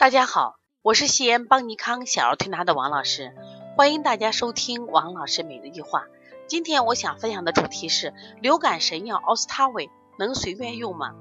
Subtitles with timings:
[0.00, 3.34] 大家好，我是西安邦尼康小儿推拿的王老师，
[3.76, 6.06] 欢迎大家收听王老师每日一句话。
[6.48, 11.12] 今天我想分享的主题是流感神药奥司他韦能随便用吗？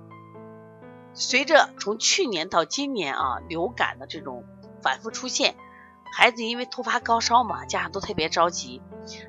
[1.13, 4.45] 随着从去年到今年啊，流感的这种
[4.81, 5.55] 反复出现，
[6.13, 8.81] 孩子因为突发高烧嘛，家长都特别着急。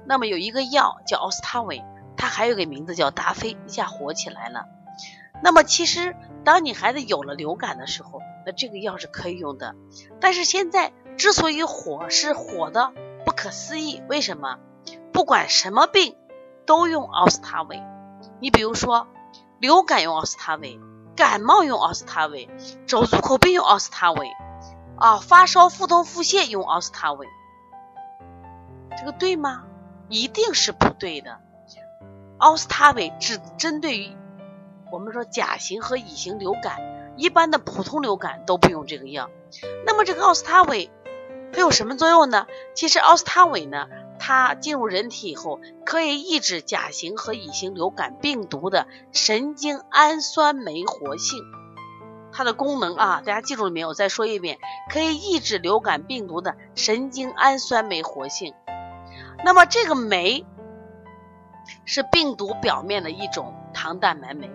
[0.07, 1.83] 那么有一个药叫奥司他韦，
[2.17, 4.67] 它还有个名字叫达菲，一下火起来了。
[5.43, 6.15] 那么其实
[6.51, 9.77] 当你孩子有了流感的时候，那这个药是可以用的，
[10.21, 12.93] 但是现在之所以火是火的
[13.25, 14.59] 不可思议，为什么？
[15.13, 16.17] 不管什么病
[16.67, 17.81] 都用奥司他韦。
[18.41, 19.07] 你比如说
[19.61, 20.81] 流感用奥司他韦，
[21.15, 22.51] 感冒用奥司他韦，
[22.85, 24.29] 肘足口病用奥司他韦，
[24.97, 27.29] 啊，发烧、腹痛、腹泻用奥司他韦，
[28.99, 29.63] 这个对吗？
[30.09, 31.39] 一定是不对的。
[32.39, 34.17] 奥司他韦只针对于
[34.93, 36.81] 我们说甲型和乙型流感。
[37.17, 39.29] 一般的普通流感都不用这个药，
[39.85, 40.91] 那么这个奥司他韦
[41.53, 42.47] 它有什么作用呢？
[42.75, 51.43] 其实奥司他韦呢，它进入人体以后，可以抑制甲型和乙型流感病毒的神经氨酸酶活性。
[52.33, 53.89] 它的功能啊，大家记住了没有？
[53.89, 58.55] 我再说一遍，可以抑制流感病毒的神经氨酸酶活性。
[59.45, 60.47] 那么这个酶
[61.85, 64.49] 是病毒表面的一种糖蛋白酶。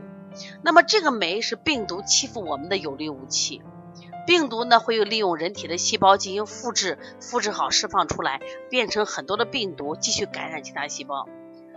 [0.62, 3.62] 那么这个酶是病毒欺负我们的有力武器，
[4.26, 11.28] 病毒呢会利用人体的细胞进行复制，复制好释放出来，变成很多的病毒，继续感染其他细胞。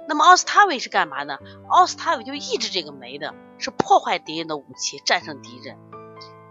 [0.08, 1.38] 那么奥司他韦是干嘛呢？
[1.68, 5.76] 奥司他韦就抑制这个酶的，是破坏敌人的武器，战胜敌人。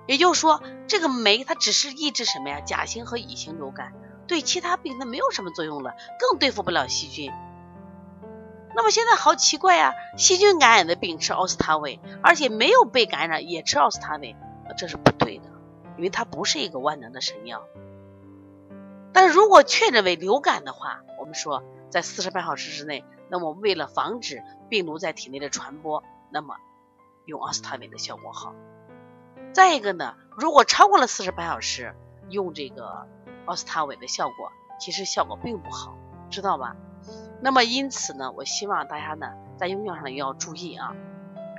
[0.06, 2.62] 也就是说，这个酶它只是抑制什么呀？
[2.62, 3.92] 甲型和乙型流感，
[4.26, 7.32] 对其他病它没有什么作用了，更对付不了细菌。
[8.88, 14.34] 那么现在好奇怪呀，细菌感染的病吃奥司他韦，而且没有被感染也吃奥司他韦，
[14.78, 15.44] 这是不对的，
[15.98, 17.66] 因为它不是一个万能的神药。
[19.12, 26.56] 但是如果确诊为流感的话，我们说在四十八小时之内，那么为了防止病毒在体内的传播，那么
[27.26, 28.56] 用奥司他韦的效果好。
[29.52, 31.94] 再一个呢，如果超过了四十八小时，
[32.30, 33.06] 用这个
[33.48, 35.98] 奥司他韦的效果其实效果并不好，
[36.30, 36.78] 知道吧？
[37.42, 39.28] 那么因此呢，我希望大家呢
[39.58, 40.94] 在用药上也要注意啊。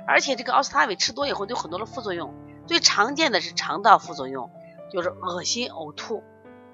[0.07, 2.33] 而且这个奥司他韦吃多以后有很多的副作用，
[2.65, 4.51] 最常见的是肠道副作用，
[4.91, 6.23] 就是恶心、呕吐。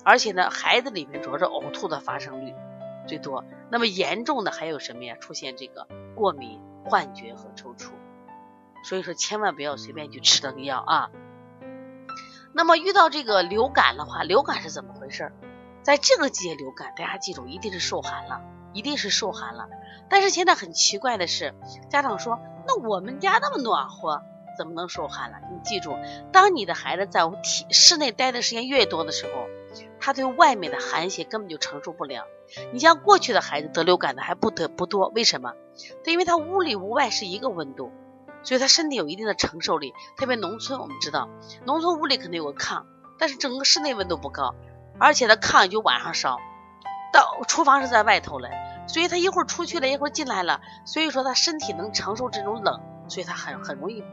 [0.03, 2.53] 而且呢，孩子里面主要是呕吐的发生率
[3.07, 3.43] 最多。
[3.69, 5.15] 那么严重的还有什么呀？
[5.19, 7.89] 出现这个过敏、幻觉和抽搐。
[8.83, 11.09] 所以说千万不要随便去吃这个药啊。
[12.53, 15.33] 那么遇到这个流感的话，流感是怎么回事？
[15.81, 18.41] 在这个季节流感，大家记住一定是受寒了。
[18.75, 19.69] 一定是受寒了，
[20.09, 21.55] 但是现在很奇怪的是，
[21.89, 24.21] 家长说：“那我们家那么暖和，
[24.57, 25.97] 怎么能受寒了？”你记住，
[26.33, 29.47] 当你的孩子在体室内待的时间越多的时候，
[29.99, 32.25] 他对外面的寒邪根本就承受不了。
[32.73, 35.53] 你像过去的孩子得流感的还不得不多，为什么？
[36.03, 37.93] 他因为他屋里屋外是一个温度，
[38.43, 39.93] 所以他身体有一定的承受力。
[40.17, 41.29] 特别农村，我们知道，
[41.65, 42.83] 农村屋里肯定有个炕，
[43.17, 44.53] 但是整个室内温度不高，
[44.99, 46.37] 而且他炕也就晚上烧。
[47.13, 48.49] 到厨房是在外头嘞，
[48.87, 54.03] 所以他一会儿出去了，一会儿进来了，所以说他身体能承受这种冷，所以他很很容易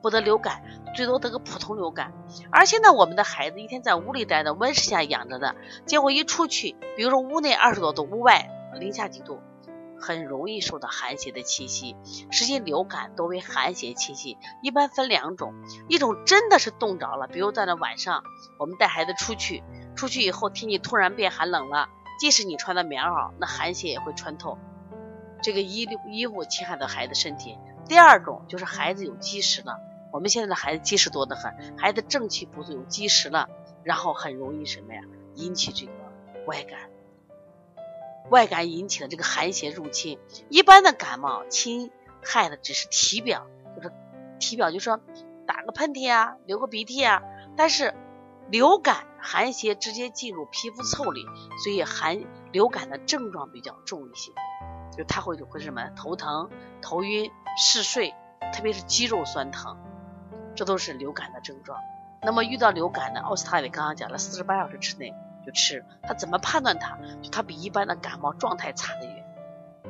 [0.00, 0.62] 不得流感，
[0.94, 2.12] 最多得个普通流感。
[2.50, 8.48] 而现在我们的孩子一天在屋里待着，温室下养着的，结果一出去，比如说屋内二十多度，屋外
[8.78, 9.40] 零下几度，
[10.00, 11.96] 很容易受到寒邪的侵袭。
[12.30, 15.52] 实际流感多为寒邪侵袭，一般分两种，
[15.88, 18.22] 一种真的是冻着了，比如在那晚上，
[18.60, 19.64] 我们带孩子出去。
[19.96, 24.58] 出去以后，天气突然变寒冷了，即使你穿的棉袄，那寒邪也会穿透
[25.42, 27.56] 这个衣衣物，侵害到孩子身体。
[27.86, 29.78] 第二种就是孩子有积食了，
[30.12, 33.48] 我们现在的孩子积食多得很，孩子正气不足有积食了，
[33.84, 35.00] 然后很容易什么呀，
[35.34, 35.92] 引起这个
[36.46, 36.90] 外感，
[38.30, 40.18] 外感引起的这个寒邪入侵。
[40.48, 41.90] 一般的感冒侵
[42.22, 43.46] 害的只是体表，
[43.76, 43.92] 就是
[44.38, 45.00] 体表，就说
[45.46, 47.22] 打个喷嚏啊，流个鼻涕啊，
[47.56, 47.94] 但是。
[48.50, 51.24] 流感寒邪直接进入皮肤腠理，
[51.62, 54.32] 所以寒流感的症状比较重一些，
[54.96, 56.48] 就它会会什么头疼、
[56.80, 58.14] 头晕、嗜睡，
[58.52, 59.76] 特别是肌肉酸疼，
[60.54, 61.78] 这都是流感的症状。
[62.22, 65.14] 那么遇到流感呢，奥司他韦刚刚讲了，四十八小时之内
[65.46, 65.84] 就吃。
[66.02, 66.98] 他怎么判断它？
[67.22, 69.24] 就它比一般的感冒状态差得远，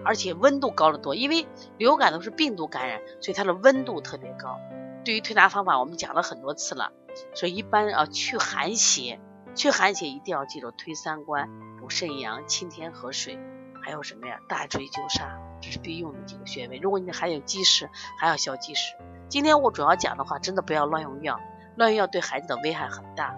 [0.05, 1.15] 而且温度高得多。
[1.15, 1.47] 因为
[1.79, 4.59] 流感都是病毒感染，所以它的温度特别高。
[5.05, 6.93] 对于推拿方法，我们讲了很多次了。
[7.35, 9.21] 所以一般啊，去寒邪，
[9.55, 11.49] 去寒邪一定要记住推三关、
[11.81, 13.39] 补肾阳、清天河水，
[13.83, 14.39] 还有什么呀？
[14.49, 15.29] 大椎灸痧，
[15.61, 16.79] 这是必用的几个穴位。
[16.79, 17.89] 如果你还有积食，
[18.19, 18.95] 还要消积食。
[19.29, 21.39] 今天我主要讲的话，真的不要乱用药。
[21.77, 23.37] 乱用药对孩子的危害很大，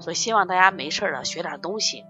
[0.00, 2.04] 所以希望大家没事了学点东西，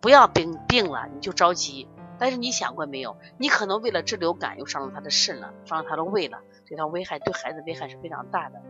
[0.00, 1.88] 不要病病了你就着急。
[2.16, 3.16] 但是你想过没有？
[3.38, 8.62] 你可能为了治流感又伤了他的肾了，伤了他的胃了，对他危害对孩子危害是非常大的。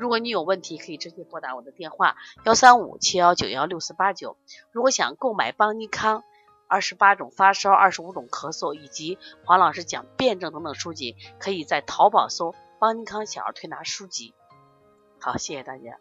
[0.00, 2.16] 如果你有问题，可以直接拨打我的电话
[2.46, 4.38] 幺三五七幺九幺六四八九。
[4.72, 6.24] 如果想购买邦尼康
[6.68, 14.32] 二十八种发烧、二十五种咳嗽以及黄老师讲辩证等等书籍，可以在淘宝搜邦尼康小儿推拿书籍。
[15.20, 15.98] 好，谢谢大家。